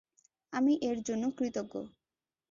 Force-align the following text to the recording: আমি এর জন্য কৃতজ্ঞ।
আমি 0.53 0.73
এর 0.81 0.97
জন্য 1.03 1.23
কৃতজ্ঞ। 1.37 1.73